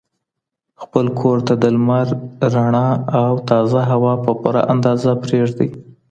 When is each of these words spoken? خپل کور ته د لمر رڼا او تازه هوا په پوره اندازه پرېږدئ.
خپل 0.81 1.05
کور 1.19 1.37
ته 1.47 1.53
د 1.61 1.63
لمر 1.75 2.07
رڼا 2.53 2.87
او 3.21 3.31
تازه 3.49 3.81
هوا 3.91 4.13
په 4.23 4.31
پوره 4.41 4.61
اندازه 4.73 5.11
پرېږدئ. 5.23 5.69